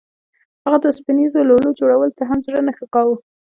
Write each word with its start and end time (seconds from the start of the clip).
هغه 0.63 0.77
د 0.81 0.85
اوسپنیزو 0.91 1.47
لولو 1.49 1.77
جوړولو 1.79 2.15
ته 2.17 2.23
هم 2.29 2.39
زړه 2.45 2.61
نه 2.67 2.71
ښه 2.77 2.85
کاوه 2.93 3.15